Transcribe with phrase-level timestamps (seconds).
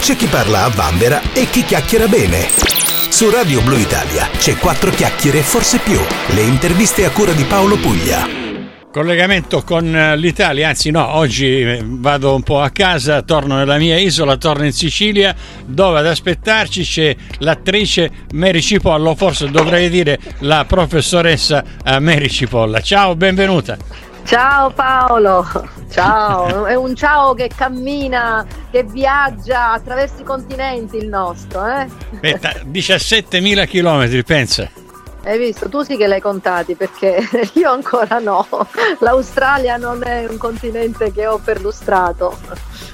[0.00, 2.48] c'è chi parla a vanvera e chi chiacchiera bene.
[3.10, 6.00] Su Radio Blue Italia c'è quattro chiacchiere, forse più.
[6.28, 8.26] Le interviste a cura di Paolo Puglia.
[8.90, 13.76] Collegamento con eh, l'Italia, anzi no, oggi eh, vado un po' a casa, torno nella
[13.76, 20.18] mia isola, torno in Sicilia, dove ad aspettarci c'è l'attrice Mary Cipolla, forse dovrei dire
[20.40, 22.80] la professoressa eh, Mary Cipolla.
[22.80, 23.76] Ciao, benvenuta.
[24.24, 25.44] Ciao Paolo,
[25.90, 31.66] ciao, è un ciao che cammina, che viaggia attraverso i continenti il nostro.
[31.66, 31.88] Eh?
[32.22, 34.70] 17.000 chilometri, pensa.
[35.22, 35.68] Hai visto?
[35.68, 37.22] Tu sì che l'hai contati perché
[37.54, 38.46] io ancora no.
[39.00, 42.38] L'Australia non è un continente che ho perlustrato.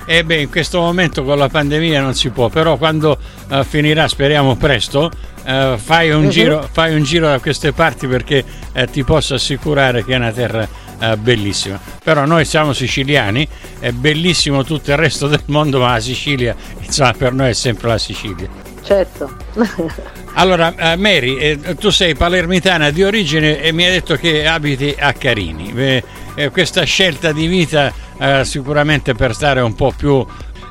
[0.06, 3.18] Eh beh, in questo momento con la pandemia non si può, però quando
[3.50, 5.10] uh, finirà, speriamo presto,
[5.44, 6.30] uh, fai, un uh-huh.
[6.30, 10.32] giro, fai, un giro, da queste parti perché uh, ti posso assicurare che è una
[10.32, 10.68] terra
[11.18, 11.80] bellissima.
[12.02, 13.46] Però noi siamo siciliani,
[13.78, 17.88] è bellissimo tutto il resto del mondo, ma la Sicilia, insomma, per noi è sempre
[17.88, 18.48] la Sicilia.
[18.82, 19.36] Certo.
[20.38, 24.94] Allora, uh, Mary, eh, tu sei palermitana di origine e mi hai detto che abiti
[24.98, 25.72] a Carini.
[25.74, 30.24] Eh, eh, questa scelta di vita eh, sicuramente per stare un po' più,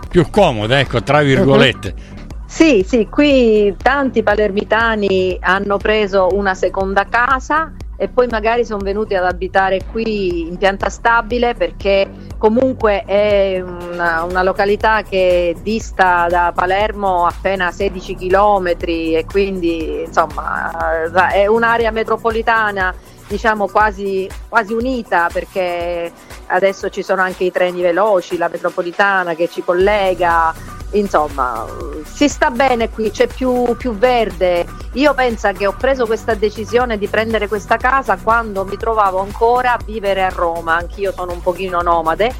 [0.07, 1.95] più comoda, ecco, tra virgolette.
[1.97, 2.15] Uh-huh.
[2.45, 9.15] Sì, sì, qui tanti palermitani hanno preso una seconda casa e poi magari sono venuti
[9.15, 16.51] ad abitare qui in pianta stabile perché comunque è una, una località che dista da
[16.53, 22.93] Palermo appena 16 km e quindi insomma è un'area metropolitana
[23.27, 26.11] diciamo quasi, quasi unita perché
[26.47, 30.53] adesso ci sono anche i treni veloci, la metropolitana che ci collega
[30.97, 31.65] insomma,
[32.03, 34.65] si sta bene qui, c'è più, più, verde.
[34.93, 39.73] Io penso che ho preso questa decisione di prendere questa casa quando mi trovavo ancora
[39.73, 42.33] a vivere a Roma, anch'io sono un pochino nomade.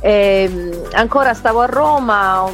[0.00, 2.50] E, ehm, ancora stavo a Roma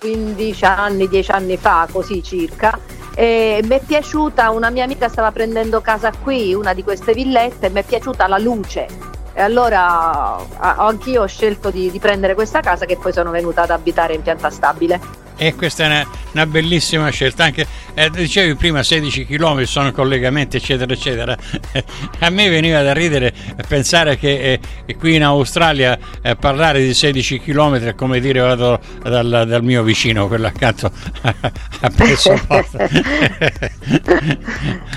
[0.00, 2.78] 15 anni, 10 anni fa, così circa.
[3.14, 7.68] E mi è piaciuta, una mia amica stava prendendo casa qui, una di queste villette,
[7.68, 12.84] mi è piaciuta la luce e allora anch'io ho scelto di, di prendere questa casa
[12.84, 15.21] che poi sono venuta ad abitare in pianta stabile.
[15.42, 20.56] E questa è una, una bellissima scelta, anche eh, dicevi prima 16 km sono collegamenti
[20.56, 21.36] eccetera eccetera,
[22.20, 23.32] a me veniva da ridere
[23.66, 28.78] pensare che eh, qui in Australia eh, parlare di 16 km è come dire vado
[29.02, 30.92] dal, dal mio vicino, quello accanto
[31.22, 32.40] a presso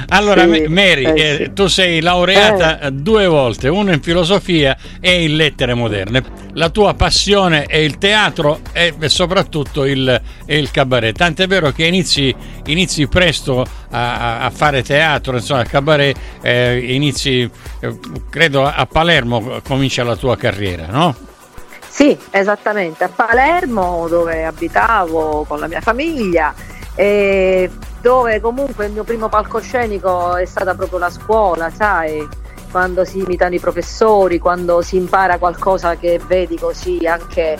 [0.09, 1.53] Allora sì, Mary, eh, eh, sì.
[1.53, 2.91] tu sei laureata eh.
[2.91, 8.59] due volte, una in filosofia e in lettere moderne la tua passione è il teatro
[8.71, 11.15] e soprattutto il, il cabaret.
[11.15, 12.33] Tant'è vero che inizi,
[12.65, 19.61] inizi presto a, a, fare teatro, insomma, il cabaret, eh, inizi, eh, credo a Palermo
[19.65, 21.15] comincia la tua carriera, no?
[21.87, 26.53] Sì, esattamente, a Palermo dove abitavo con la mia famiglia
[26.93, 27.69] e
[28.01, 32.43] dove comunque il mio primo palcoscenico è stata proprio la scuola, sai?
[32.75, 37.57] quando si imitano i professori, quando si impara qualcosa che vedi così anche,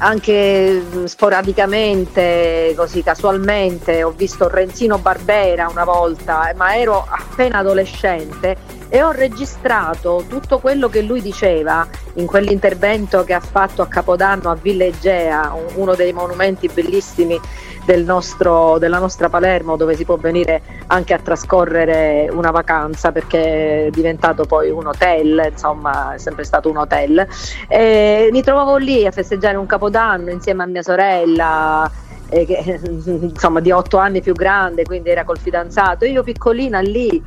[0.00, 4.02] anche sporadicamente, così casualmente.
[4.02, 10.88] Ho visto Renzino Barbera una volta, ma ero appena adolescente e ho registrato tutto quello
[10.88, 16.12] che lui diceva in quell'intervento che ha fatto a Capodanno a Villa Egea, uno dei
[16.12, 17.40] monumenti bellissimi
[17.84, 23.86] del nostro, della nostra Palermo dove si può venire anche a trascorrere una vacanza perché
[23.86, 27.24] è diventato poi un hotel, insomma è sempre stato un hotel.
[27.68, 31.90] E mi trovavo lì a festeggiare un capodanno insieme a mia sorella.
[32.28, 36.04] Eh, che, insomma di otto anni più grande, quindi era col fidanzato.
[36.04, 37.22] Io piccolina lì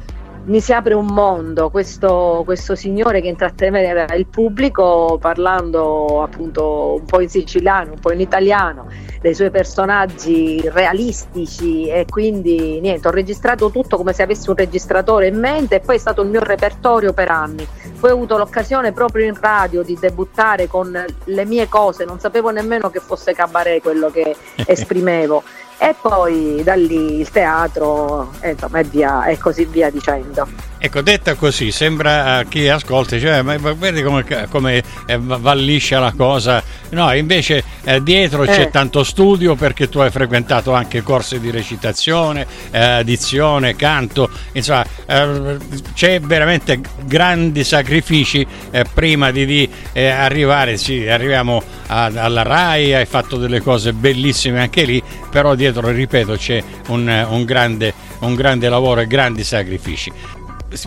[0.45, 7.05] mi si apre un mondo, questo, questo signore che intratteneva il pubblico parlando appunto un
[7.05, 8.87] po' in siciliano, un po' in italiano,
[9.21, 15.27] dei suoi personaggi realistici e quindi niente, ho registrato tutto come se avessi un registratore
[15.27, 17.65] in mente e poi è stato il mio repertorio per anni.
[17.99, 22.49] Poi ho avuto l'occasione proprio in radio di debuttare con le mie cose, non sapevo
[22.49, 24.35] nemmeno che fosse cabaret quello che
[24.67, 25.41] esprimevo
[25.83, 30.47] e poi da lì il teatro e, insomma, e, via, e così via dicendo.
[30.85, 35.97] Ecco, detta così, sembra a chi ascolta, cioè, ma, vedi come, come eh, va liscia
[35.99, 36.61] la cosa.
[36.89, 38.47] No, invece eh, dietro eh.
[38.47, 44.85] c'è tanto studio perché tu hai frequentato anche corsi di recitazione, eh, dizione, canto, insomma,
[45.05, 45.57] eh,
[45.93, 53.05] c'è veramente grandi sacrifici eh, prima di, di arrivare, sì, arriviamo a, alla RAI, hai
[53.05, 55.01] fatto delle cose bellissime anche lì,
[55.31, 60.11] però dietro, ripeto, c'è un, un, grande, un grande lavoro e grandi sacrifici.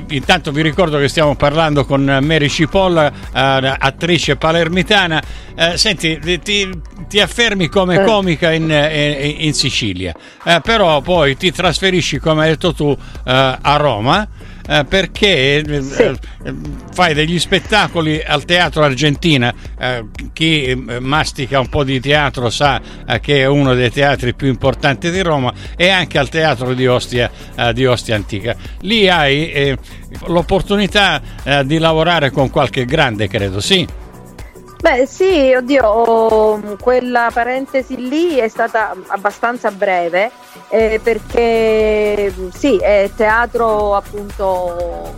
[0.08, 5.22] Intanto vi ricordo che stiamo parlando con Mary Cipolla, eh, attrice palermitana.
[5.54, 6.70] Eh, senti, ti,
[7.08, 8.04] ti, affermi come eh.
[8.04, 8.70] comica in,
[9.38, 10.14] in, Sicilia,
[10.62, 14.28] però poi ti trasferisci, come hai detto tu, a Roma
[14.68, 16.02] eh, perché eh, sì.
[16.02, 16.18] Eh,
[16.92, 19.54] fai degli spettacoli al Teatro Argentina.
[19.78, 22.80] Eh, chi eh, mastica un po' di teatro sa
[23.20, 27.30] che è uno dei teatri più importanti di Roma e anche al Teatro di Ostia,
[27.72, 28.56] di Ostia Antica.
[28.80, 29.76] Lì hai
[30.26, 31.20] l'opportunità
[31.64, 33.86] di lavorare con qualche grande, credo, sì.
[34.80, 35.84] Beh sì, oddio,
[36.80, 40.30] quella parentesi lì è stata abbastanza breve
[40.68, 45.14] eh, perché sì, è teatro appunto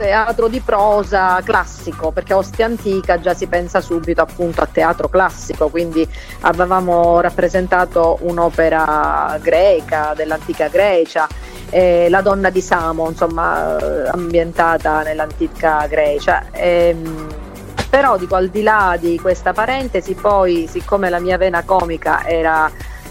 [0.00, 5.68] teatro di prosa classico, perché Ostia Antica già si pensa subito appunto a teatro classico,
[5.68, 6.08] quindi
[6.40, 11.28] avevamo rappresentato un'opera greca dell'antica Grecia,
[11.68, 13.76] eh, La donna di Samo, insomma,
[14.10, 16.46] ambientata nell'antica Grecia.
[16.52, 17.49] Ehm,
[17.90, 22.70] però dico al di là di questa parentesi poi siccome la mia vena comica era,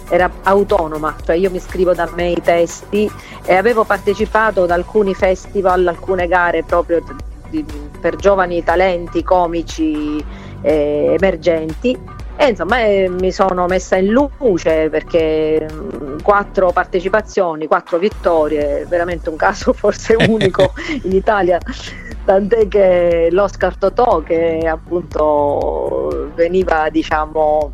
[0.09, 3.11] era autonoma cioè io mi scrivo da me i testi
[3.43, 7.03] e avevo partecipato ad alcuni festival alcune gare proprio
[7.49, 7.65] di,
[7.99, 10.23] per giovani talenti comici
[10.61, 12.17] eh, emergenti.
[12.41, 18.85] E insomma eh, mi sono messa in luce perché mh, mm, quattro partecipazioni, quattro vittorie,
[18.87, 20.73] veramente un caso forse unico
[21.03, 21.59] in Italia
[22.29, 27.73] tant'è che l'Oscar Totò che appunto veniva diciamo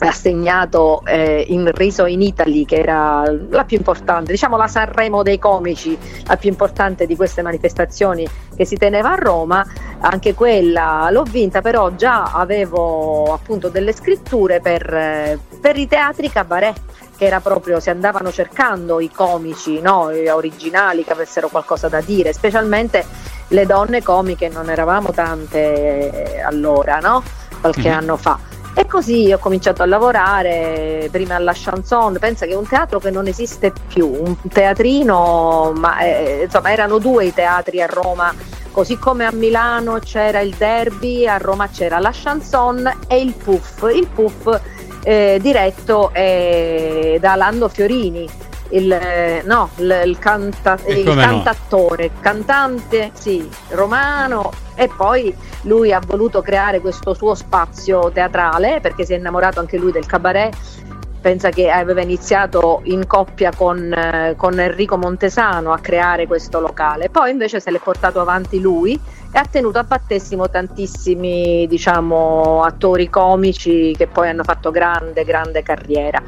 [0.00, 5.38] assegnato eh, in Riso in Italy che era la più importante diciamo la Sanremo dei
[5.38, 8.26] comici la più importante di queste manifestazioni
[8.56, 9.64] che si teneva a Roma
[10.00, 16.30] anche quella l'ho vinta però già avevo appunto delle scritture per, eh, per i teatri
[16.30, 16.80] cabaret
[17.16, 22.32] che era proprio si andavano cercando i comici no, originali che avessero qualcosa da dire
[22.32, 23.04] specialmente
[23.48, 27.22] le donne comiche non eravamo tante allora, no?
[27.60, 28.38] Qualche mm anno fa.
[28.76, 33.10] E così ho cominciato a lavorare prima alla chanson, pensa che è un teatro che
[33.10, 38.34] non esiste più, un teatrino, ma eh, insomma erano due i teatri a Roma,
[38.72, 43.88] così come a Milano c'era il derby, a Roma c'era la chanson e il puff,
[43.94, 44.60] il puff
[45.04, 48.28] eh, diretto eh, da Lando Fiorini
[48.70, 52.20] il, no, il, il, canta, il cantattore, no?
[52.20, 59.12] cantante, sì, romano e poi lui ha voluto creare questo suo spazio teatrale perché si
[59.12, 60.56] è innamorato anche lui del cabaret
[61.20, 67.08] pensa che aveva iniziato in coppia con, eh, con, Enrico Montesano a creare questo locale,
[67.08, 69.00] poi invece se l'è portato avanti lui
[69.34, 75.64] e ha tenuto a battesimo tantissimi diciamo, attori comici che poi hanno fatto grande, grande
[75.64, 76.22] carriera.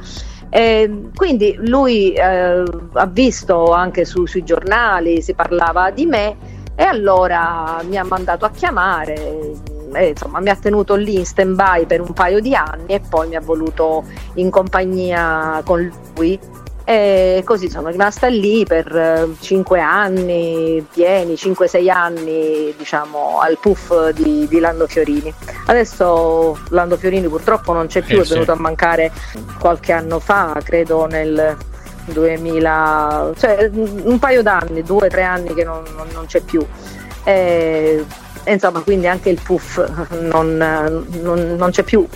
[0.50, 2.64] E quindi lui eh,
[2.94, 6.36] ha visto anche su, sui giornali, si parlava di me
[6.74, 9.14] e allora mi ha mandato a chiamare,
[9.92, 13.00] e, insomma mi ha tenuto lì in stand by per un paio di anni e
[13.08, 14.02] poi mi ha voluto
[14.34, 16.36] in compagnia con lui
[16.88, 24.10] e così sono rimasta lì per 5 eh, anni pieni, 5-6 anni diciamo al puff
[24.10, 25.34] di, di, Lando Fiorini.
[25.66, 28.58] Adesso Lando Fiorini purtroppo non c'è più, eh, è venuto sì.
[28.58, 29.10] a mancare
[29.58, 31.56] qualche anno fa, credo nel
[32.04, 36.64] 2000, cioè un paio d'anni, due o tre anni che non, non, non c'è più.
[37.24, 38.04] E,
[38.44, 39.84] insomma, quindi anche il puff
[40.20, 40.56] non,
[41.20, 42.06] non c'è più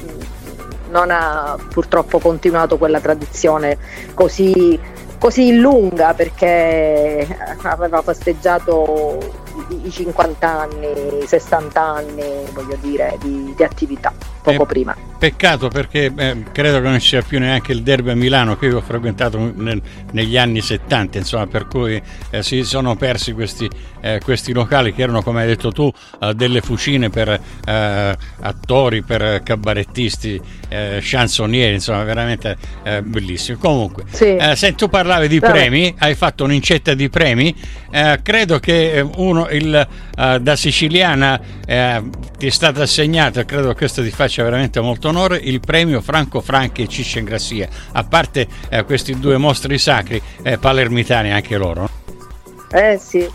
[0.90, 3.78] non ha purtroppo continuato quella tradizione
[4.14, 4.78] così,
[5.18, 7.26] così lunga perché
[7.62, 9.18] aveva festeggiato
[9.85, 14.97] i 50 anni, 60 anni, voglio dire, di, di attività poco eh, prima.
[15.19, 18.66] Peccato perché eh, credo che non ci sia più neanche il derby a Milano che
[18.66, 19.80] io ho frequentato nel,
[20.12, 23.69] negli anni 70, insomma, per cui eh, si sono persi questi,
[24.00, 29.02] eh, questi, locali che erano, come hai detto tu, eh, delle fucine per eh, attori,
[29.02, 32.57] per cabarettisti, chansonnieri, insomma, veramente
[33.02, 33.59] bellissimo.
[33.59, 34.37] Comunque, sì.
[34.54, 37.52] se tu parlavi di premi, hai fatto un'incetta di premi,
[38.23, 39.88] credo che uno, il,
[40.40, 45.61] da siciliana ti è stato assegnato, credo che questo ti faccia veramente molto onore il
[45.61, 51.32] premio Franco Franchi e Ciccio Grassia, a parte eh, questi due mostri sacri eh, palermitani
[51.32, 51.88] anche loro.
[52.73, 53.28] Eh sì,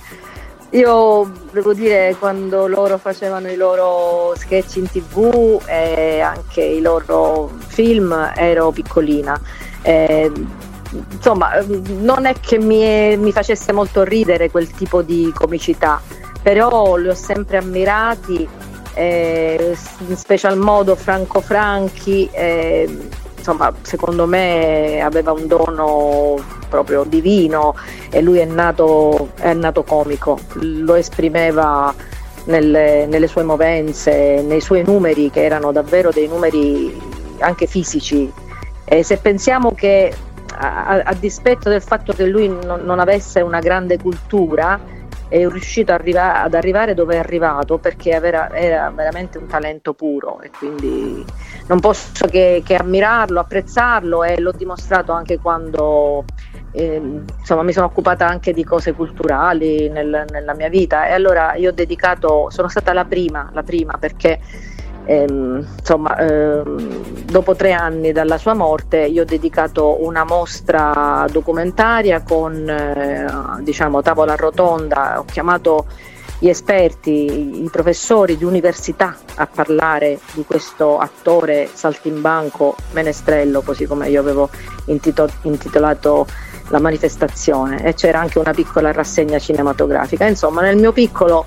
[0.71, 7.51] io devo dire quando loro facevano i loro sketch in tv e anche i loro
[7.67, 9.39] film ero piccolina.
[9.81, 10.31] Eh,
[11.11, 11.51] insomma,
[11.99, 16.01] non è che mi, mi, facesse molto ridere quel tipo di comicità,
[16.41, 18.47] però li ho sempre ammirati
[18.93, 19.75] eh,
[20.07, 22.87] in special modo Franco Franchi, eh,
[23.37, 26.35] insomma secondo me aveva un dono
[26.69, 27.75] proprio divino
[28.09, 31.93] e lui è nato, è nato comico, lo esprimeva
[32.45, 36.99] nelle, nelle sue movenze, nei suoi numeri che erano davvero dei numeri
[37.39, 38.31] anche fisici.
[38.83, 40.13] E se pensiamo che
[40.57, 44.79] a, a, dispetto del fatto che lui non, non avesse una grande cultura,
[45.27, 50.39] è riuscito arriva- ad arrivare dove è arrivato perché era, era, veramente un talento puro
[50.41, 51.25] e quindi
[51.67, 56.25] non posso che, che ammirarlo, apprezzarlo e l'ho dimostrato anche quando
[56.71, 57.01] eh,
[57.39, 61.07] insomma, mi sono occupata anche di cose culturali nel, nella mia vita.
[61.07, 64.39] E allora io ho dedicato, sono stata la prima, la prima perché
[65.05, 72.21] ehm, insomma, ehm, dopo tre anni dalla sua morte io ho dedicato una mostra documentaria
[72.21, 73.25] con eh,
[73.61, 75.85] diciamo, tavola rotonda, ho chiamato
[76.37, 84.09] gli esperti, i professori di università a parlare di questo attore saltimbanco menestrello, così come
[84.09, 84.49] io avevo
[84.85, 86.27] intito- intitolato
[86.69, 90.25] la manifestazione e c'era anche una piccola rassegna cinematografica.
[90.25, 91.45] Insomma, nel mio piccolo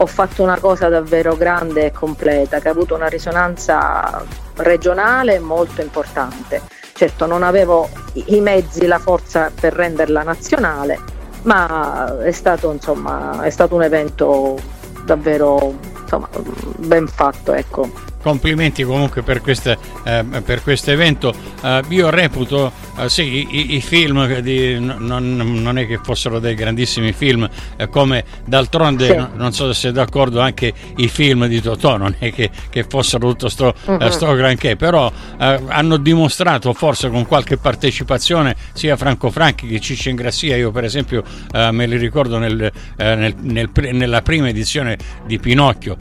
[0.00, 4.24] ho fatto una cosa davvero grande e completa che ha avuto una risonanza
[4.56, 6.62] regionale molto importante.
[6.92, 10.98] Certo non avevo i mezzi, la forza per renderla nazionale,
[11.42, 14.56] ma è stato, insomma, è stato un evento
[15.04, 16.28] davvero insomma,
[16.76, 17.52] ben fatto.
[17.52, 17.90] Ecco
[18.28, 21.34] complimenti comunque per, queste, eh, per questo evento.
[21.62, 26.54] Eh, io reputo, eh, sì, i, i film di, non, non, è che fossero dei
[26.54, 29.38] grandissimi film, eh, come d'altronde, sì.
[29.38, 33.28] non so se sei d'accordo, anche i film di Totò, non è che, che fossero
[33.28, 34.10] tutto sto, uh-huh.
[34.10, 40.10] sto granché, però eh, hanno dimostrato, forse con qualche partecipazione, sia Franco Franchi che Ciccio
[40.10, 45.96] Ingrassia, io per esempio me li ricordo nel, nel, nel, nella prima edizione di Pinocchio,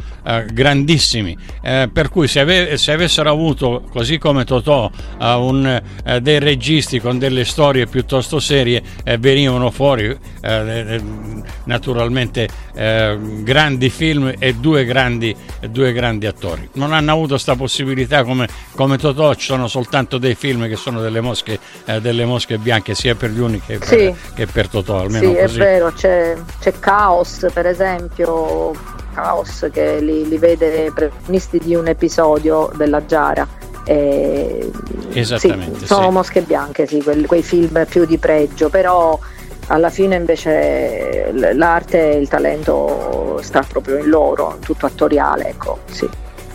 [0.51, 1.37] grandissimi.
[1.61, 6.99] per cui se, ave, se, avessero avuto, così come Totò, uh, un, uh, dei registi
[6.99, 11.01] con delle storie piuttosto serie, eh, venivano fuori eh, eh
[11.65, 15.35] naturalmente eh, grandi film e due grandi,
[15.69, 16.67] due grandi, attori.
[16.73, 21.01] Non hanno avuto questa possibilità come, come, Totò, ci sono soltanto dei film che sono
[21.01, 21.59] delle mosche,
[22.01, 24.11] delle mosche bianche sia per gli uni che, sì.
[24.33, 25.01] che per Totò.
[25.01, 25.55] Almeno sì, così.
[25.55, 31.87] è vero, c'è, c'è Caos per esempio Caos che li, li vede protagonisti di un
[31.87, 33.47] episodio della Giara.
[33.83, 34.69] E,
[35.13, 35.79] Esattamente.
[35.79, 36.11] Sì, sono sì.
[36.11, 39.17] mosche bianche, sì, quei, quei film più di pregio, però
[39.69, 46.07] alla fine invece l'arte e il talento sta proprio in loro, tutto attoriale, ecco, sì.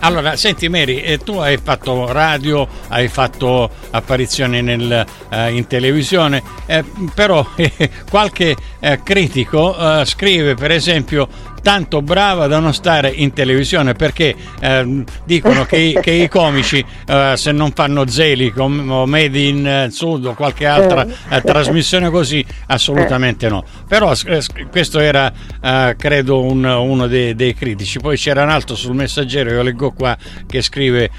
[0.04, 6.42] Allora, senti Mary, eh, tu hai fatto radio, hai fatto apparizioni nel, eh, in televisione,
[6.66, 7.46] eh, però
[8.10, 11.28] qualche eh, critico eh, scrive per esempio
[11.62, 17.34] tanto brava da non stare in televisione perché eh, dicono che, che, i comici eh,
[17.36, 21.36] se non fanno Zeli o Made in eh, Sud o qualche altra eh.
[21.36, 23.64] Eh, trasmissione così assolutamente no.
[23.86, 25.32] Però eh, questo era
[25.96, 28.00] credo un, uno dei, dei, critici.
[28.00, 30.16] Poi c'era un altro sul messaggero io leggo qua
[30.46, 31.10] che scrive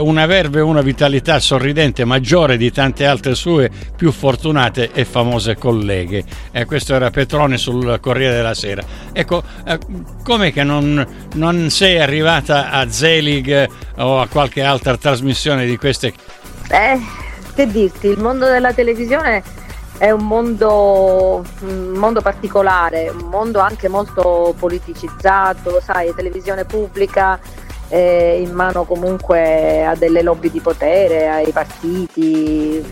[0.00, 5.56] una verve e una vitalità sorridente maggiore di tante altre sue più fortunate e famose
[5.56, 6.24] colleghe
[6.66, 8.82] questo era Petrone sul Corriere della Sera.
[9.12, 9.42] Ecco
[10.22, 16.12] come che non, non, sei arrivata a Zelig o a qualche altra trasmissione di queste?
[16.70, 16.98] Eh,
[17.54, 19.42] che dirti, il mondo della televisione
[19.98, 27.38] è un mondo, un mondo particolare, un mondo anche molto politicizzato, sai, televisione pubblica
[27.88, 32.82] eh, in mano comunque a delle lobby di potere, ai partiti,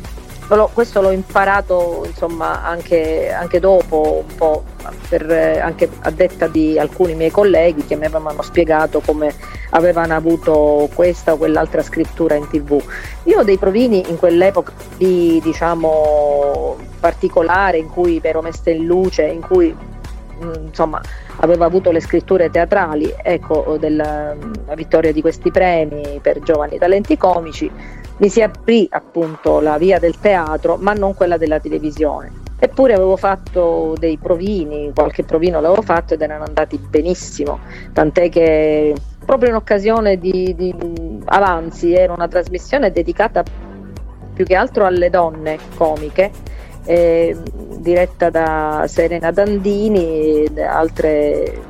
[0.72, 4.64] questo l'ho imparato insomma, anche, anche, dopo, un po'
[5.08, 5.30] per,
[5.62, 9.34] anche a detta di alcuni miei colleghi che mi avevano spiegato come
[9.70, 12.82] avevano avuto questa o quell'altra scrittura in tv.
[13.24, 19.22] Io ho dei provini in quell'epoca di diciamo particolare in cui ero messa in luce,
[19.22, 21.00] in cui mm, insomma
[21.36, 24.36] aveva avuto le scritture teatrali, ecco, della
[24.74, 27.70] vittoria di questi premi per giovani talenti comici
[28.22, 32.30] mi si aprì appunto la via del teatro, ma non quella della televisione.
[32.56, 37.58] Eppure avevo fatto dei provini, qualche provino l'avevo fatto ed erano andati benissimo,
[37.92, 38.94] tant'è che
[39.26, 40.72] proprio in occasione di, di
[41.24, 43.42] Avanzi era una trasmissione dedicata
[44.32, 46.30] più che altro alle donne comiche,
[46.84, 47.36] eh,
[47.78, 51.60] diretta da Serena Dandini e altre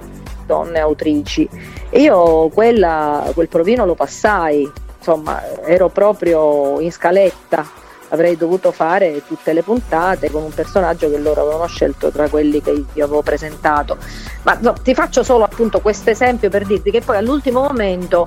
[0.45, 1.49] donne autrici.
[1.93, 4.71] Io quella, quel provino lo passai
[5.03, 7.67] insomma ero proprio in scaletta,
[8.11, 12.63] avrei dovuto fare tutte le puntate con un personaggio che loro avevano scelto tra quelli
[12.63, 13.97] che io avevo presentato.
[14.43, 18.27] Ma no, ti faccio solo appunto questo esempio per dirti che poi all'ultimo momento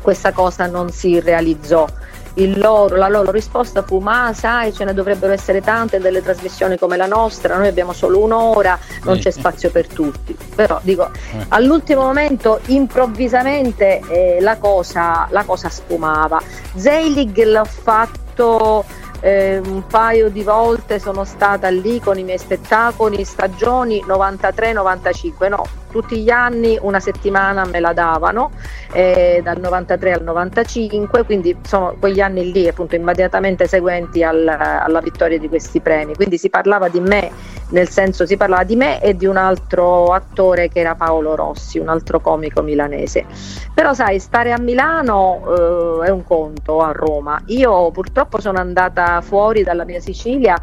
[0.00, 1.86] questa cosa non si realizzò
[2.34, 6.96] loro, la loro risposta fu ma sai ce ne dovrebbero essere tante delle trasmissioni come
[6.96, 10.36] la nostra, noi abbiamo solo un'ora, non c'è spazio per tutti.
[10.54, 11.46] Però dico, eh.
[11.48, 16.40] all'ultimo momento improvvisamente eh, la, cosa, la cosa spumava.
[16.74, 18.84] Zeilig l'ho fatto
[19.20, 25.66] eh, un paio di volte sono stata lì con i miei spettacoli, stagioni 93-95, no,
[25.94, 28.50] tutti gli anni una settimana me la davano,
[28.92, 34.98] eh, dal 93 al 95, quindi sono quegli anni lì appunto immediatamente seguenti al, alla
[34.98, 36.16] vittoria di questi premi.
[36.16, 37.30] Quindi si parlava di me,
[37.68, 41.78] nel senso si parlava di me e di un altro attore che era Paolo Rossi,
[41.78, 43.24] un altro comico milanese.
[43.72, 47.40] Però sai, stare a Milano eh, è un conto, a Roma.
[47.46, 50.60] Io purtroppo sono andata fuori dalla mia Sicilia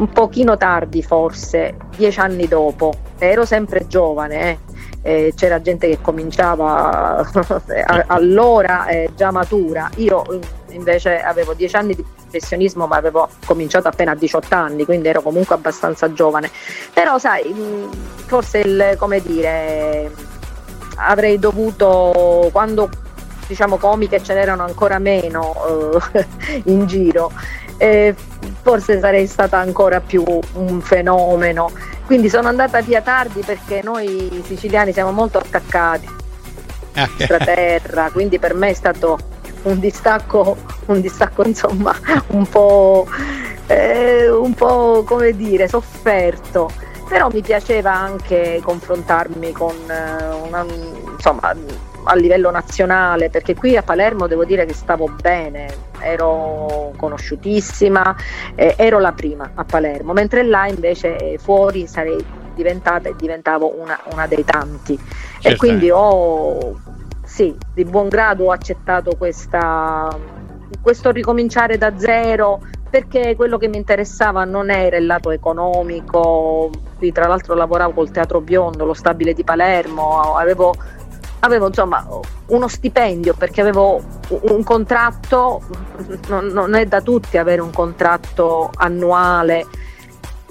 [0.00, 4.58] un pochino tardi forse, dieci anni dopo, ero sempre giovane, eh.
[5.02, 7.24] Eh, c'era gente che cominciava
[8.08, 10.22] allora eh, già matura, io
[10.72, 15.22] invece avevo dieci anni di professionismo ma avevo cominciato appena a 18 anni, quindi ero
[15.22, 16.50] comunque abbastanza giovane,
[16.92, 17.54] però sai,
[18.26, 20.12] forse il, come dire,
[20.96, 22.90] avrei dovuto, quando
[23.46, 26.26] diciamo comiche ce n'erano ancora meno eh,
[26.64, 27.32] in giro,
[27.78, 28.14] eh,
[28.62, 30.24] forse sarei stata ancora più
[30.54, 31.70] un fenomeno.
[32.06, 36.08] Quindi sono andata via tardi perché noi siciliani siamo molto attaccati
[36.94, 37.08] a
[37.44, 39.18] terra, quindi per me è stato
[39.62, 41.94] un distacco, un distacco insomma
[42.28, 43.06] un po',
[43.66, 50.64] eh, un po' come dire sofferto però mi piaceva anche confrontarmi con eh, una,
[51.12, 51.52] insomma
[52.04, 55.68] a livello nazionale, perché qui a Palermo devo dire che stavo bene,
[56.00, 58.16] ero conosciutissima,
[58.54, 63.74] eh, ero la prima a Palermo, mentre là invece eh, fuori sarei diventata e diventavo
[63.78, 64.98] una, una dei tanti.
[64.98, 65.48] Certo.
[65.48, 66.78] E quindi ho,
[67.24, 70.08] sì, di buon grado ho accettato questa,
[70.82, 77.12] questo ricominciare da zero perché quello che mi interessava non era il lato economico, qui
[77.12, 80.74] tra l'altro lavoravo col Teatro Biondo, lo stabile di Palermo, avevo
[81.40, 82.06] avevo insomma
[82.46, 85.62] uno stipendio perché avevo un contratto,
[86.28, 89.66] non, è da tutti avere un contratto annuale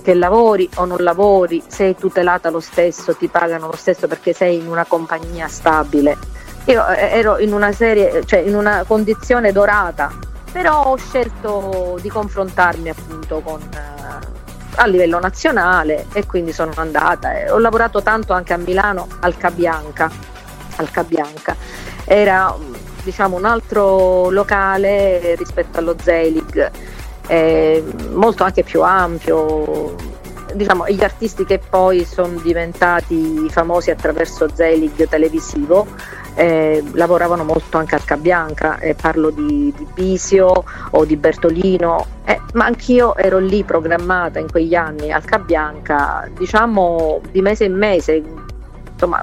[0.02, 4.58] che lavori o non lavori, sei tutelata lo stesso, ti pagano lo stesso perché sei
[4.58, 6.18] in una compagnia stabile.
[6.66, 10.12] Io eh, ero in una serie, cioè in una condizione dorata,
[10.52, 14.38] però ho scelto di confrontarmi appunto con eh,
[14.76, 19.36] a livello nazionale e quindi sono andata e ho lavorato tanto anche a Milano al
[19.36, 20.29] Cabianca
[21.08, 21.56] Bianca.
[22.06, 22.56] Era
[23.04, 26.72] diciamo, un altro locale rispetto allo Zelig,
[27.28, 29.96] eh, molto anche più ampio.
[30.54, 35.86] Diciamo, gli artisti che poi sono diventati famosi attraverso Zelig televisivo
[36.40, 42.40] eh, lavoravano molto anche al Cabianca, eh, parlo di, di, Bisio o di Bertolino, eh,
[42.54, 48.24] ma anch'io ero lì programmata in quegli anni al Cabianca, diciamo di mese in mese,
[48.94, 49.22] insomma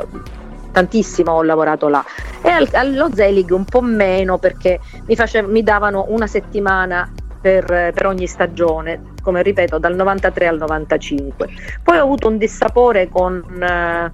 [0.76, 2.04] tantissimo ho lavorato là
[2.42, 7.10] e al, allo Zelig un po' meno perché mi, face, mi davano una settimana
[7.40, 11.48] per, per, ogni stagione, come ripeto, dal 93 al 95.
[11.82, 14.12] Poi ho avuto un dissapore con, eh,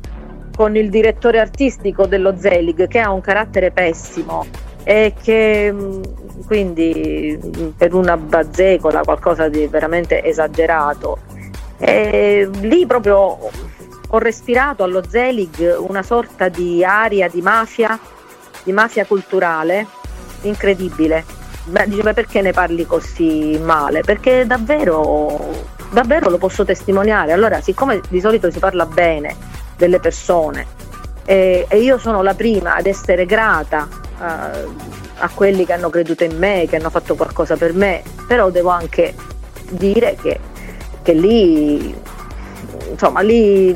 [0.55, 4.45] con il direttore artistico dello Zelig che ha un carattere pessimo
[4.85, 6.03] e che mm,
[6.47, 11.19] quindi mm, per una bazzecola, qualcosa di veramente esagerato.
[11.79, 13.39] E lì proprio
[14.15, 17.99] ho respirato allo Zelig una sorta di aria di mafia,
[18.63, 19.87] di mafia culturale
[20.43, 21.25] incredibile.
[21.65, 24.03] Beh, dice, ma perché ne parli così male?
[24.03, 27.33] Perché davvero, davvero lo posso testimoniare.
[27.33, 29.35] Allora, siccome di solito si parla bene
[29.77, 30.67] delle persone
[31.25, 34.75] e, e io sono la prima ad essere grata uh,
[35.19, 38.69] a quelli che hanno creduto in me, che hanno fatto qualcosa per me, però devo
[38.69, 39.15] anche
[39.71, 40.39] dire che,
[41.01, 42.02] che lì
[42.93, 43.75] insomma lì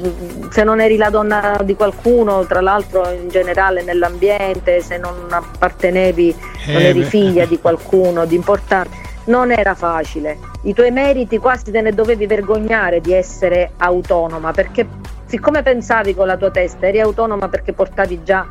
[0.51, 6.35] se non eri la donna di qualcuno, tra l'altro in generale nell'ambiente, se non appartenevi,
[6.67, 10.39] non eri eh, figlia di qualcuno di importante, non era facile.
[10.63, 14.87] I tuoi meriti quasi te ne dovevi vergognare di essere autonoma, perché
[15.27, 18.47] siccome pensavi con la tua testa, eri autonoma perché portavi già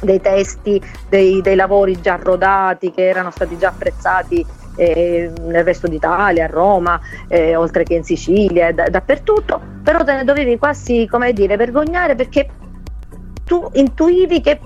[0.00, 4.44] dei testi, dei, dei lavori già rodati che erano stati già apprezzati
[4.76, 10.14] eh, nel resto d'Italia, a Roma, eh, oltre che in Sicilia, da, dappertutto, però te
[10.14, 12.48] ne dovevi quasi, come dire, vergognare perché
[13.44, 14.60] tu intuivi che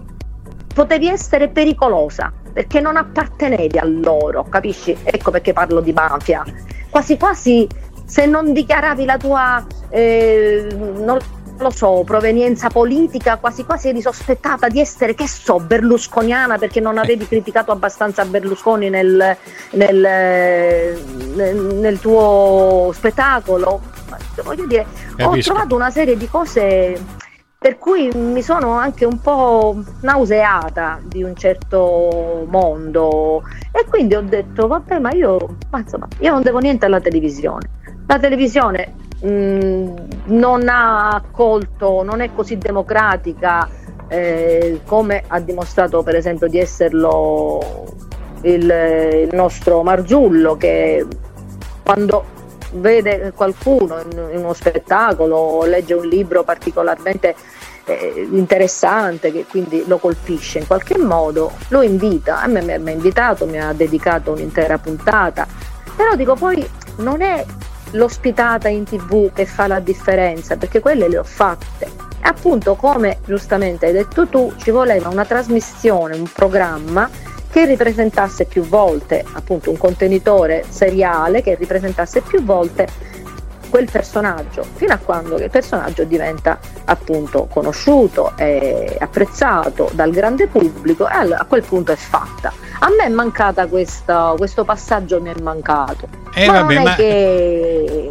[0.72, 4.96] potevi essere pericolosa perché non appartenevi a loro, capisci?
[5.02, 6.44] Ecco perché parlo di mafia.
[6.88, 7.68] Quasi quasi
[8.04, 11.18] se non dichiaravi la tua, eh, non,
[11.62, 16.98] lo so, provenienza politica, quasi quasi eri sospettata di essere, che so, berlusconiana perché non
[16.98, 19.36] avevi criticato abbastanza Berlusconi nel,
[19.72, 20.98] nel,
[21.34, 23.80] nel, nel tuo spettacolo.
[24.42, 25.28] Voglio dire, Capisco.
[25.28, 27.18] ho trovato una serie di cose
[27.58, 34.22] per cui mi sono anche un po' nauseata di un certo mondo e quindi ho
[34.22, 37.68] detto vabbè ma io, ma insomma, io non devo niente alla televisione
[38.10, 38.94] la televisione
[39.24, 43.68] mm, non ha accolto, non è così democratica
[44.08, 47.94] eh, come ha dimostrato per esempio di esserlo
[48.42, 51.06] il, il nostro Marzullo che
[51.82, 52.38] quando
[52.72, 57.34] vede qualcuno in, in uno spettacolo o legge un libro particolarmente
[57.84, 62.92] eh, interessante che quindi lo colpisce in qualche modo, lo invita, a me mi ha
[62.92, 65.46] invitato, mi ha dedicato un'intera puntata,
[65.96, 67.44] però dico poi non è
[67.92, 71.84] l'ospitata in tv che fa la differenza, perché quelle le ho fatte.
[72.22, 77.08] E appunto, come giustamente hai detto tu, ci voleva una trasmissione, un programma
[77.50, 82.86] che ripresentasse più volte, appunto un contenitore seriale che ripresentasse più volte
[83.70, 91.08] quel personaggio, fino a quando il personaggio diventa appunto conosciuto e apprezzato dal grande pubblico
[91.08, 92.52] e a quel punto è fatta.
[92.82, 96.08] A me è mancata questa, questo passaggio, mi è mancato.
[96.34, 96.94] Eh, ma vabbè, non è ma...
[96.94, 98.10] che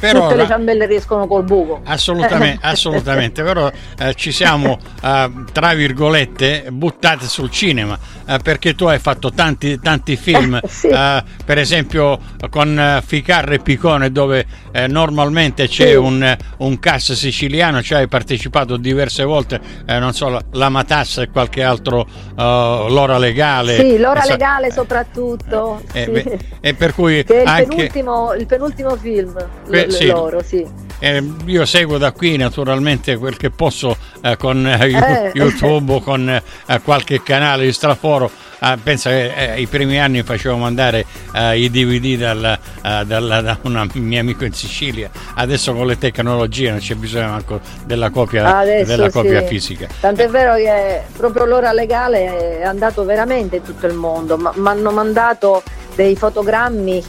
[0.00, 1.82] però tutte le ciambelle riescono col buco.
[1.84, 8.86] Assolutamente, assolutamente però eh, ci siamo, eh, tra virgolette, buttate sul cinema, eh, perché tu
[8.86, 10.88] hai fatto tanti, tanti film, sì.
[10.88, 15.94] Eh, per esempio con eh, Ficarra e Picone, dove eh, normalmente c'è sì.
[15.94, 21.62] un, un, cast siciliano, cioè hai partecipato diverse volte, non so, la Matassa e qualche
[21.62, 23.76] altro, L'ora legale.
[23.76, 25.82] Sì, L'ora legale soprattutto.
[25.92, 26.38] Sì.
[26.60, 27.22] e per cui...
[27.24, 27.68] Che è il, anche...
[27.68, 29.34] penultimo, il penultimo film.
[29.68, 30.06] Beh, sì.
[30.06, 30.88] loro, sì.
[31.02, 35.30] Eh, io seguo da qui naturalmente quel che posso eh, con eh, eh.
[35.34, 38.30] YouTube o con eh, qualche canale di straforo.
[38.62, 41.06] Ah, pensa che eh, i primi anni facevo mandare
[41.54, 42.58] i DVD dal,
[43.06, 45.08] dal, da un mio amico in Sicilia.
[45.36, 49.88] Adesso con le tecnologie non c'è bisogno manco della copia, della copia fisica.
[49.98, 54.36] Tant'è vero che proprio l'ora legale è andato veramente in tutto il mondo.
[54.36, 55.62] Mi hanno mandato
[55.94, 57.02] dei fotogrammi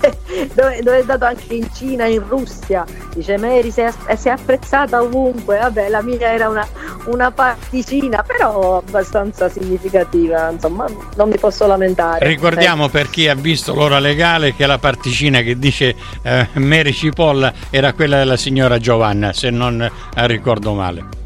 [0.54, 2.84] dove, dove, è stato anche in Cina, in Russia.
[3.14, 5.58] Dice Mary si è, si è apprezzata ovunque.
[5.58, 6.66] Vabbè, la mia era una,
[7.06, 10.50] una particina, però abbastanza significativa.
[10.50, 12.26] Insomma, non mi posso lamentare.
[12.26, 12.90] Ricordiamo eh.
[12.90, 17.92] per chi ha visto l'ora legale che la particina che dice eh, Mary Cipolla era
[17.92, 21.24] quella della signora Giovanna, se non eh, ricordo male.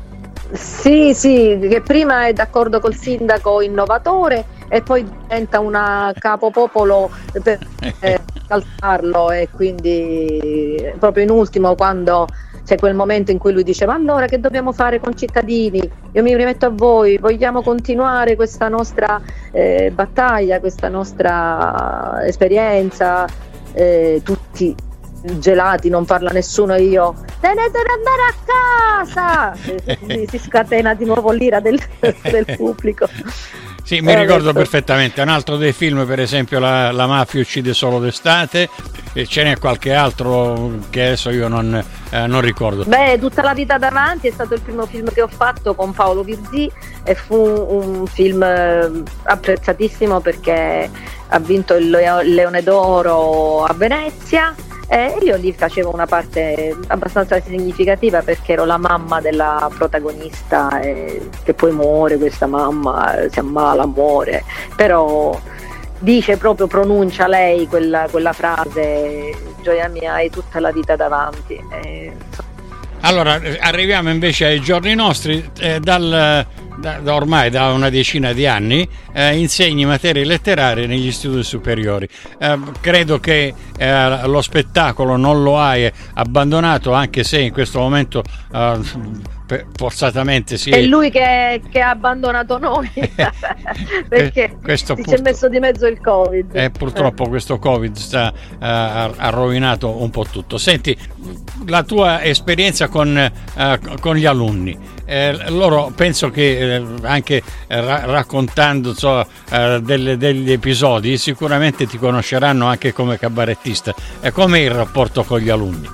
[0.52, 7.10] Sì, sì, che prima è d'accordo col sindaco innovatore e poi diventa una capopopolo
[7.42, 7.58] per
[8.00, 12.26] eh, calzarlo e quindi proprio in ultimo quando
[12.64, 15.90] c'è quel momento in cui lui dice ma allora che dobbiamo fare con cittadini?
[16.12, 23.26] Io mi rimetto a voi, vogliamo continuare questa nostra eh, battaglia, questa nostra esperienza,
[23.72, 24.74] eh, tutti
[25.22, 28.34] gelati, non parla nessuno io tenete ad andare a
[29.04, 33.08] casa si scatena di nuovo l'ira del, del pubblico
[33.90, 35.20] sì, mi ricordo perfettamente.
[35.20, 38.68] Un altro dei film, per esempio, La, la mafia uccide solo d'estate,
[39.12, 42.84] e ce n'è qualche altro che adesso io non, eh, non, ricordo.
[42.84, 46.22] Beh, Tutta la vita davanti è stato il primo film che ho fatto con Paolo
[46.22, 46.70] Virzì
[47.02, 50.88] e fu un film eh, apprezzatissimo perché
[51.26, 54.54] ha vinto il Leone d'Oro a Venezia
[54.92, 61.28] e io lì facevo una parte abbastanza significativa perché ero la mamma della protagonista e
[61.44, 64.42] che poi muore questa mamma, si ammala, muore,
[64.74, 65.40] però
[66.00, 71.62] dice proprio, pronuncia lei quella, quella frase, gioia mia, hai tutta la vita davanti.
[71.70, 72.12] E,
[73.02, 76.44] allora, arriviamo invece ai giorni nostri, eh, dal
[76.80, 82.08] da, da ormai da una decina di anni eh, insegni materie letterarie negli studi superiori.
[82.38, 88.22] Eh, credo che eh, lo spettacolo non lo hai abbandonato, anche se in questo momento
[88.52, 88.78] eh,
[89.74, 90.70] forzatamente sì.
[90.70, 92.88] È lui che, che ha abbandonato noi
[94.08, 96.54] perché questo si è messo di mezzo il Covid.
[96.54, 97.28] E purtroppo eh.
[97.28, 100.58] questo Covid sta, uh, ha rovinato un po' tutto.
[100.58, 100.96] Senti,
[101.66, 104.98] la tua esperienza con, uh, con gli alunni.
[105.12, 111.88] Eh, loro penso che eh, anche eh, ra- raccontando so, eh, delle, degli episodi sicuramente
[111.88, 113.92] ti conosceranno anche come cabarettista.
[114.20, 115.88] E com'è il rapporto con gli alunni?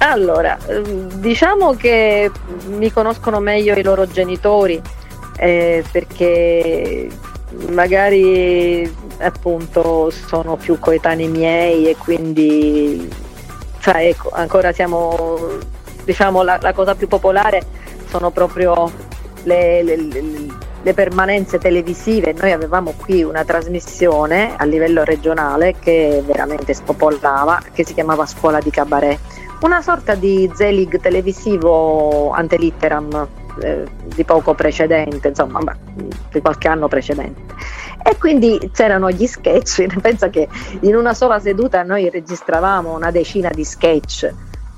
[0.00, 2.30] Allora, ehm, diciamo che
[2.66, 4.78] mi conoscono meglio i loro genitori
[5.38, 7.08] eh, perché
[7.70, 13.08] magari appunto sono più coetanei miei e quindi
[13.78, 15.72] sai, ecco, ancora siamo
[16.04, 17.82] diciamo la, la, cosa più popolare
[18.14, 18.92] sono proprio
[19.42, 20.22] le, le, le,
[20.80, 22.32] le, permanenze televisive.
[22.32, 28.60] Noi avevamo qui una trasmissione a livello regionale che veramente spopolava, che si chiamava Scuola
[28.60, 29.18] di Cabaret,
[29.62, 33.26] una sorta di Zelig televisivo antelitteram
[33.60, 35.60] eh, di poco precedente, insomma,
[36.30, 37.52] di qualche anno precedente.
[38.00, 40.46] E quindi c'erano gli sketch, pensa che
[40.82, 44.32] in una sola seduta noi registravamo una decina di sketch.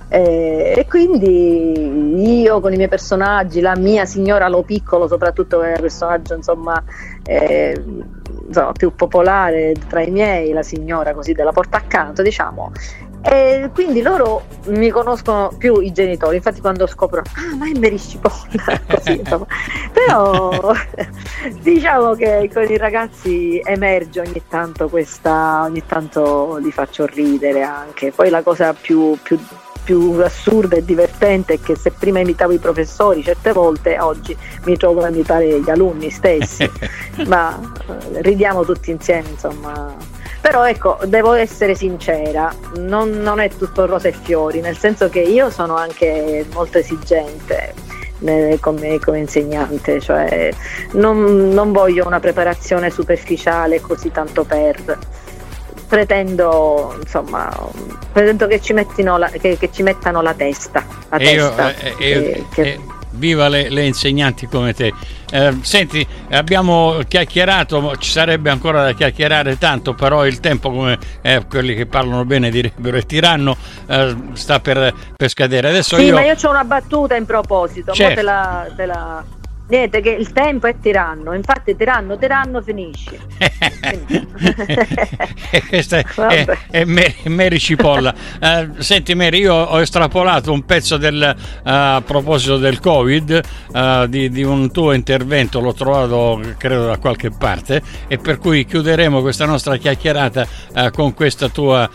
[0.08, 5.72] Eh, e quindi io con i miei personaggi, la mia signora Lo Piccolo, soprattutto che
[5.72, 6.82] è il personaggio insomma,
[7.24, 7.82] eh,
[8.46, 12.70] insomma, più popolare tra i miei, la signora così della porta accanto, diciamo,
[13.28, 17.98] e quindi loro mi conoscono più i genitori, infatti quando scopro, ah ma è Mary
[17.98, 19.46] Cipolla, così insomma.
[19.92, 20.72] Però
[21.60, 28.12] diciamo che con i ragazzi emerge ogni tanto questa, ogni tanto li faccio ridere anche.
[28.12, 29.36] Poi la cosa più, più
[29.86, 34.76] più assurda e divertente è che se prima imitavo i professori, certe volte oggi mi
[34.76, 36.68] trovo a imitare gli alunni stessi,
[37.28, 39.94] ma eh, ridiamo tutti insieme, insomma
[40.40, 45.20] però ecco, devo essere sincera, non, non è tutto rose e fiori, nel senso che
[45.20, 47.74] io sono anche molto esigente
[48.24, 50.50] eh, come, come, insegnante, cioè
[50.92, 54.98] non, non, voglio una preparazione superficiale così tanto per.
[55.88, 57.48] Pretendo, insomma,
[58.12, 60.84] pretendo che ci, la, che, che ci mettano la testa.
[61.10, 62.80] La io, testa eh, eh, che, eh,
[63.16, 64.92] viva le, le, insegnanti come te.
[65.30, 71.44] Eh, senti, abbiamo chiacchierato, ci sarebbe ancora da chiacchierare tanto, però il tempo, come eh,
[71.48, 75.68] quelli che parlano bene direbbero, è tiranno, eh, sta per, per, scadere.
[75.68, 76.14] Adesso sì, io...
[76.14, 78.14] ma io ho una battuta in proposito, certo.
[78.14, 79.24] te la, te la
[79.68, 83.18] Niente, che il tempo è tiranno, infatti tiranno, tiranno finisce.
[85.68, 86.04] Questa è,
[86.70, 88.14] è, è Mary Cipolla.
[88.40, 93.40] Uh, senti Mary, io ho estrapolato un pezzo del, uh, a proposito del Covid
[93.72, 98.64] uh, di, di, un tuo intervento, l'ho trovato credo da qualche parte e per cui
[98.64, 100.46] chiuderemo questa nostra chiacchierata
[100.92, 101.90] con questa tua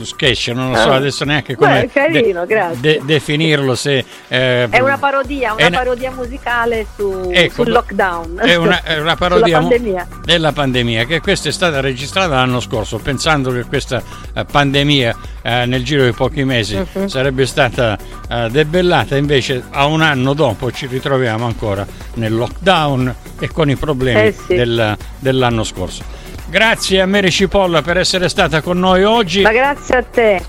[0.00, 0.94] sketch, non lo so ah.
[0.94, 3.74] adesso neanche come carino, de- de- definirlo.
[3.74, 8.38] Se, è una parodia, una parodia musicale su, ecco, sul lockdown.
[8.38, 10.08] È una, è una parodia pandemia.
[10.24, 14.02] della pandemia, che questa è stata registrata l'anno scorso, pensando che questa
[14.34, 17.08] uh, pandemia uh, nel giro di pochi mesi uh-huh.
[17.08, 17.96] sarebbe stata
[18.28, 23.76] uh, debellata, invece a un anno dopo ci ritroviamo ancora nel lockdown e con i
[23.76, 24.54] problemi eh sì.
[24.54, 26.02] del, dell'anno scorso.
[26.48, 29.42] Grazie a Mary Cipolla per essere stata con noi oggi.
[29.42, 30.42] Ma grazie a te.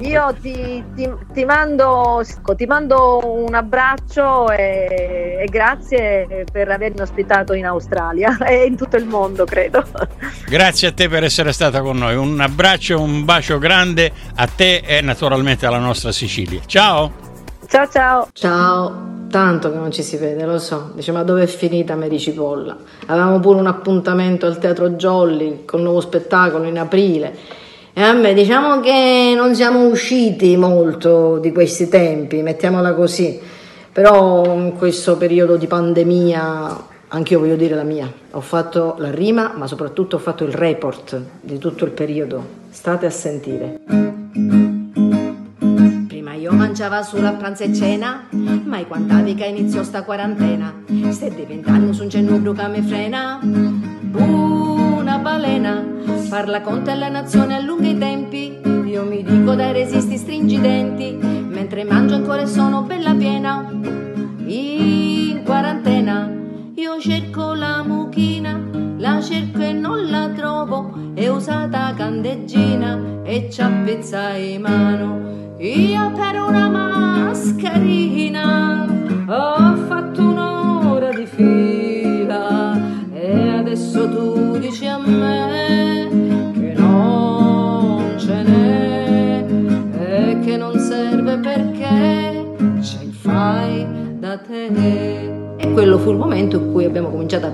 [0.00, 2.22] Io ti, ti, ti, mando,
[2.54, 8.96] ti, mando, un abbraccio e, e, grazie per avermi ospitato in Australia e in tutto
[8.96, 9.82] il mondo, credo.
[10.46, 12.14] Grazie a te per essere stata con noi.
[12.14, 16.60] Un abbraccio, un bacio grande a te e naturalmente alla nostra Sicilia.
[16.66, 17.24] Ciao!
[17.66, 18.28] Ciao ciao!
[18.32, 19.14] Ciao!
[19.30, 20.92] Tanto che non ci si vede, lo so.
[20.94, 22.76] Dice, ma dove è finita Mary Cipolla?
[23.06, 27.64] Avevamo pure un appuntamento al Teatro Jolly con un nuovo spettacolo in aprile
[28.12, 33.40] me diciamo che non siamo usciti molto di questi tempi, mettiamola così,
[33.90, 38.12] però in questo periodo di pandemia anche io voglio dire la mia.
[38.32, 42.46] Ho fatto la rima, ma soprattutto ho fatto il report di tutto il periodo.
[42.68, 43.80] State a sentire.
[46.06, 50.82] Prima io mangiava solo a pranzo e cena, ma i quantavi che iniziò sta quarantena.
[51.08, 53.38] Stai diventando su un cenno che mi frena.
[53.42, 54.75] Una
[55.26, 55.74] balena
[56.28, 58.60] Parla con te la nazione, allunga i tempi.
[58.86, 61.12] Io mi dico dai resisti, stringi i denti.
[61.12, 63.68] Mentre mangio ancora e sono bella piena.
[64.46, 66.30] In quarantena
[66.74, 68.60] io cerco la mucchina,
[68.98, 70.92] la cerco e non la trovo.
[71.14, 75.54] È usata candeggina e c'ha pezza in mano.
[75.58, 78.34] Io per una mascherina
[79.26, 81.85] ho fatto un'ora di fila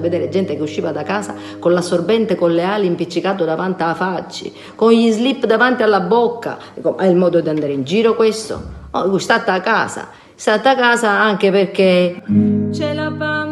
[0.03, 4.51] vedere gente che usciva da casa con l'assorbente con le ali impiccicato davanti alla faccia,
[4.75, 6.59] con gli slip davanti alla bocca.
[6.75, 8.81] Dico, ma è il modo di andare in giro questo?
[8.91, 12.23] Oh, state a casa, state a casa anche perché
[12.71, 13.52] c'è la pandemia.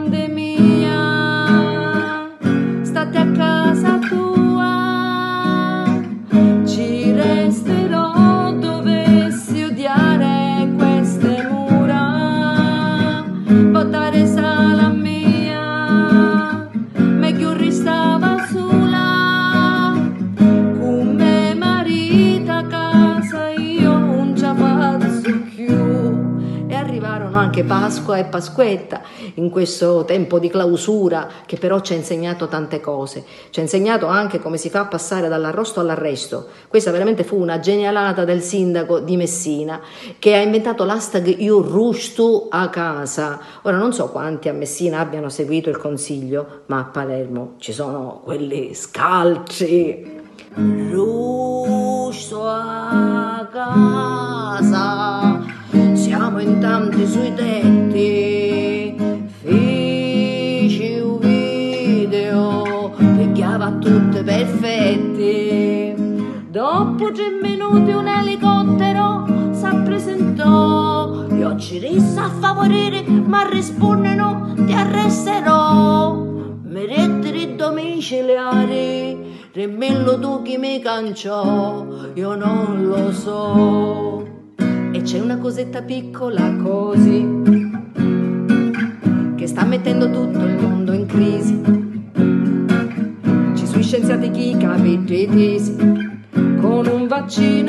[27.50, 29.00] Anche Pasqua e Pasquetta
[29.34, 33.24] in questo tempo di clausura che però ci ha insegnato tante cose.
[33.50, 36.46] Ci ha insegnato anche come si fa a passare dall'arrosto all'arresto.
[36.68, 39.80] Questa veramente fu una genialata del sindaco di Messina
[40.20, 43.40] che ha inventato l'hashtag Io rusto a casa.
[43.62, 48.20] Ora non so quanti a Messina abbiano seguito il consiglio, ma a Palermo ci sono
[48.22, 50.18] quelli scalci.
[50.54, 55.60] Rusto a casa,
[56.11, 58.96] siamo in tanti sui tetti,
[59.42, 65.94] feci un video, picchiava tutte perfetti.
[66.51, 74.73] Dopo tre minuti un elicottero si presentò, io ci rissa a favorire, ma rispondono ti
[74.73, 76.12] arresterò.
[76.64, 84.39] Mi retteri domiciliari, Rimmello tu chi mi canciò, io non lo so.
[84.92, 87.24] E c'è una cosetta piccola così,
[89.37, 91.61] che sta mettendo tutto il mondo in crisi.
[93.55, 95.76] Ci sono scienziati chi capitesi,
[96.61, 97.60] con un vaccino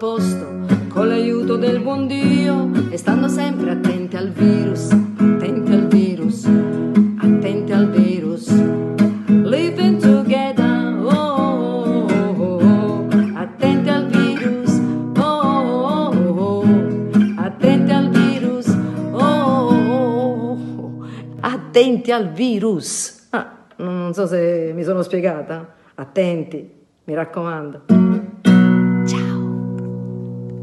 [0.00, 6.46] posto, con l'aiuto del buon Dio, e stando sempre attenti al virus, attenti al virus,
[7.18, 8.48] attenti al virus.
[9.26, 14.80] Living together, oh, oh, oh, attenti al virus,
[15.18, 16.64] oh, oh, oh,
[17.36, 18.74] attenti al virus,
[19.12, 21.04] oh,
[21.40, 23.26] attenti al virus.
[23.32, 25.74] Ah, non so se mi sono spiegata.
[25.94, 26.70] Attenti,
[27.04, 28.29] mi raccomando.